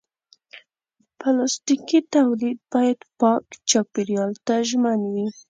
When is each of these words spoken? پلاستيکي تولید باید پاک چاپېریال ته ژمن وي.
پلاستيکي 1.19 1.99
تولید 2.13 2.59
باید 2.73 2.99
پاک 3.19 3.45
چاپېریال 3.69 4.31
ته 4.45 4.55
ژمن 4.69 4.99
وي. 5.13 5.27